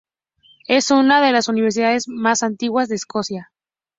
Es 0.67 0.89
una 0.89 1.21
de 1.21 1.31
las 1.31 1.47
universidades 1.47 2.07
más 2.07 2.41
antiguas 2.41 2.89
de 2.89 2.95
Escocia. 2.95 3.51